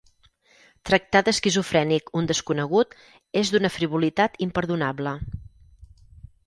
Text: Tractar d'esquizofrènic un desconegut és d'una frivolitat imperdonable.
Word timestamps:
Tractar 0.89 1.21
d'esquizofrènic 1.27 2.09
un 2.21 2.31
desconegut 2.31 2.97
és 3.43 3.53
d'una 3.57 3.73
frivolitat 3.77 4.43
imperdonable. 4.49 5.17